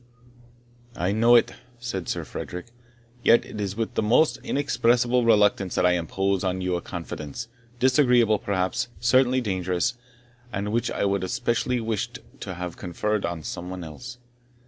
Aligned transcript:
"I 0.95 1.11
know 1.11 1.35
it," 1.35 1.53
said 1.79 2.09
Sir 2.09 2.23
Frederick; 2.25 2.65
"yet 3.21 3.45
it 3.45 3.61
is 3.61 3.75
with 3.75 3.93
the 3.93 4.01
most 4.01 4.37
inexpressible 4.43 5.23
reluctance 5.25 5.75
that 5.75 5.85
I 5.85 5.91
impose 5.91 6.43
on 6.43 6.59
you 6.59 6.75
a 6.75 6.81
confidence, 6.81 7.47
disagreeable 7.79 8.39
perhaps 8.39 8.87
certainly 8.99 9.41
dangerous 9.41 9.93
and 10.51 10.71
which 10.71 10.89
I 10.89 11.05
would 11.05 11.21
have 11.21 11.29
specially 11.29 11.79
wished 11.79 12.17
to 12.39 12.55
have 12.55 12.77
conferred 12.77 13.27
on 13.27 13.43
some 13.43 13.69
one 13.69 13.83
else. 13.83 14.17